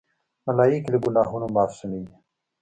[0.45, 2.15] ملایکې له ګناهونو معصومی دي.